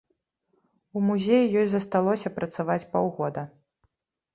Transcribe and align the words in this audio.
У 0.97 1.03
музеі 1.11 1.43
ёй 1.59 1.69
засталося 1.75 2.35
працаваць 2.41 2.83
паўгода. 2.97 3.51